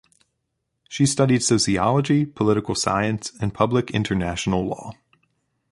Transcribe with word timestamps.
She 0.89 1.05
studied 1.05 1.43
sociology, 1.43 2.25
political 2.25 2.73
science 2.73 3.33
and 3.39 3.53
public 3.53 3.91
international 3.91 4.65
law. 4.65 4.93